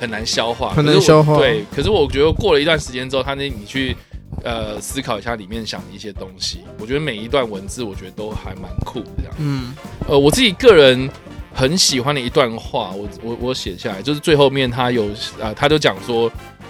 [0.00, 1.36] 很难消化，很难消化。
[1.38, 3.96] 对，可是我觉得过了一段时间之后，他那你去
[4.42, 9.34] 呃思考一下里面想的一些东西，我觉得每一段文字，我觉得都还蛮酷的这样。
[9.38, 9.74] 嗯，
[10.08, 11.10] 呃，我自己个人。
[11.56, 15.04] 很喜欢的一段话，我我我写下来，就是最后面他有
[15.40, 16.28] 啊，他就讲说，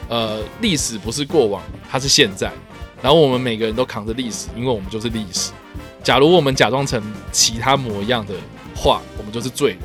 [0.08, 2.52] 呃，历史不是过往，它是现在，
[3.02, 5.50] 然后我们每个人都扛着历史，因为我们就是历史。
[6.02, 7.02] 假如我们假装成
[7.32, 8.34] 其他模样的
[8.74, 9.78] 话，我们就是罪人。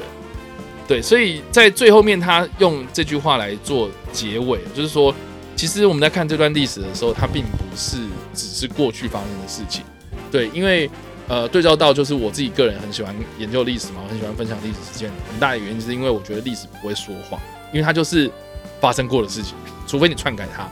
[0.87, 5.13] 对，所以在最后面他用这句话来做结尾，就是说，
[5.55, 7.97] 其实我们在看这段历史的时候，它并不是
[8.33, 9.83] 只是过去发生的事情，
[10.31, 10.89] 对，因为。
[11.29, 17.39] 呃，对照到就是我自己个人很喜欢研究历史嘛，我很喜欢分享历史事件，很大的原因就是因为我觉得历史不会说谎，
[17.71, 18.27] 因为它就是
[18.79, 19.55] 发生过的事情，
[19.87, 20.67] 除非你篡改它。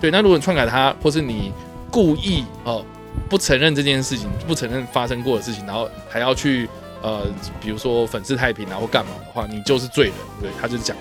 [0.00, 1.52] 对，那如果你篡改它，或是你
[1.90, 2.84] 故意哦、呃、
[3.28, 6.68] 不承认这件事情，不承认发生过的事情，然后还要去
[7.02, 7.26] 呃，
[7.60, 10.14] 比如说粉饰太平啊或干嘛的话，你就是罪人。
[10.40, 10.96] 对，他就是讲。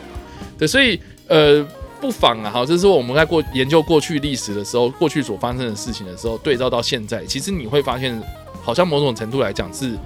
[0.57, 1.66] 对，所以呃。
[2.01, 8.18] 不妨啊，好，就是说我们在过研究过去历史的时候，过去所发生的事情的时候，对照到现在，其实你会发现，
[8.64, 9.97] 好像某种程度来讲是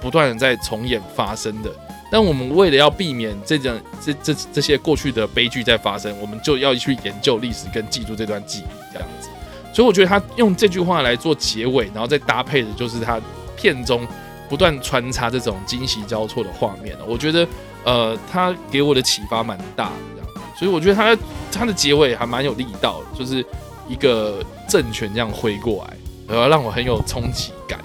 [0.00, 1.70] 不断的在重演发生的。
[2.10, 9.28] 但我们为了要避免这种这这这些过去的悲剧在发生，我们就要去研究历史跟记住这段记忆，这样子。
[9.72, 13.20] 所以我觉得他用这句话来做结尾，然后再搭配的就是他
[13.56, 14.06] 片中
[14.48, 16.96] 不断穿插这种惊喜交错的画面。
[17.06, 17.46] 我觉得，
[17.84, 19.92] 呃，他给我的启发蛮大的。
[20.14, 21.18] 这样所以我觉得他
[21.52, 23.44] 他的结尾还蛮有力道的，就是
[23.86, 25.96] 一个政权这样挥过来，
[26.26, 27.78] 然后让我很有冲击感。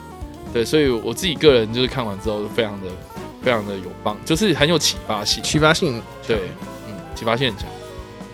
[0.53, 2.87] 对，所以我自己个人就是看完之后，非常的
[3.41, 5.43] 非常的有帮，就是很有启发性。
[5.43, 6.37] 启发性，对，
[6.87, 7.67] 嗯，启发性很强。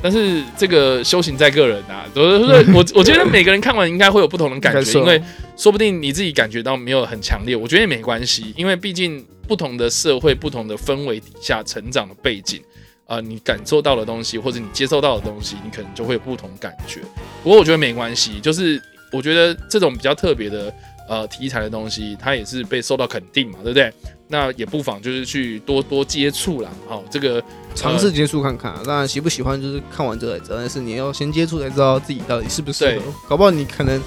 [0.02, 2.64] 但是这个修行在个人啊，对不对？
[2.74, 5.22] 我我觉得每个人看完应该会有不同的感觉，因为
[5.56, 12.62] 说不定你自己感觉到没有很强烈，我觉得也没关系，因为毕竟不同的社会、不同的氛围底下成长的背景。
[13.08, 17.00] 呃，你感受到的东西，或者你接受到的东西，你可能就会有不同感觉。
[17.42, 18.80] 不过我觉得没关系，就是
[19.14, 20.72] 我觉得这种比较特别的
[21.08, 23.92] 呃题材的东西，它也是被受到肯定嘛，对不对？
[24.30, 26.70] 那也不妨就是去多多接触啦。
[26.88, 27.42] 好、哦，这个
[27.74, 28.74] 尝试接触看看。
[28.86, 33.06] 当然喜不喜欢就是看完之后才知道，但是你要先接触才知道自己到底适不适合。
[33.30, 33.98] 搞不好你可能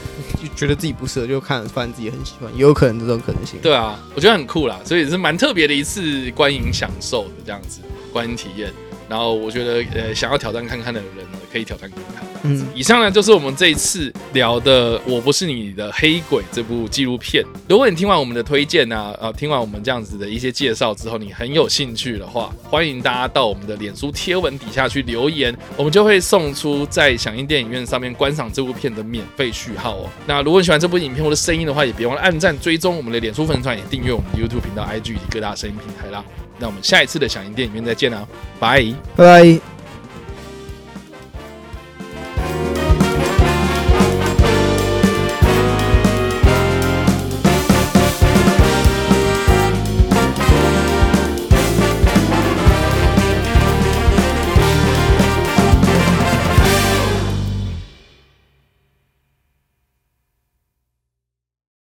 [0.43, 3.59] 就觉得自己不适合，就看发现自己很喜欢，也有可能这种可能性。
[3.63, 7.81] 对啊，我觉得很酷啦，所以是蛮特别的一次观影享受的这样子
[8.13, 8.71] 观影体验。
[9.09, 12.25] 然后我觉得，呃，想要挑战看看的人呢，可以挑战看看。
[12.43, 17.45] 嗯，以上呢就是我们这一次聊的《我不是你的黑鬼》这部纪录片。
[17.69, 30.09] 如果你听完我们的推荐啊，呃，听完我们这样子的一些介绍之后，你很有兴趣的话，欢迎大家到我们的脸书贴文底下去留言，我们就会送出在响应电影院上面观赏这部片的免费序号哦。
[30.27, 36.25] 那如果你喜欢这部影片或者声音的话，也别忘了按赞、追踪我们的脸书粉丝团，也订阅我们的 YouTube 频道、IG 以及各大声音平台啦。
[36.59, 38.27] 那我们下一次的响应电影院再见啦，
[38.59, 38.83] 拜
[39.15, 39.61] 拜。